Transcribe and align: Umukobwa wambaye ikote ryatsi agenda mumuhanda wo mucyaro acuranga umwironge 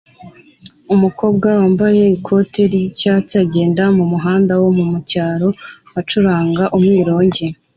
Umukobwa 0.93 1.47
wambaye 1.59 2.03
ikote 2.15 2.61
ryatsi 2.97 3.33
agenda 3.43 3.83
mumuhanda 3.97 4.53
wo 4.61 4.69
mucyaro 4.91 5.49
acuranga 5.99 6.63
umwironge 6.77 7.45